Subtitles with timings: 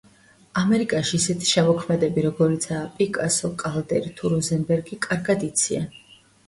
[0.61, 5.91] ამერიკაში ისეთ შემოქმედები, როგორიცაა პიკასო, კალდერი თუ როზენბერგი, კარგად იციან.